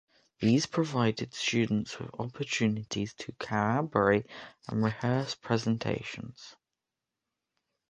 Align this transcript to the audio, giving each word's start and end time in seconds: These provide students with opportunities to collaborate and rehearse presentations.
These 0.39 0.65
provide 0.65 1.31
students 1.31 1.99
with 1.99 2.09
opportunities 2.17 3.13
to 3.13 3.33
collaborate 3.33 4.25
and 4.67 4.83
rehearse 4.83 5.35
presentations. 5.35 6.55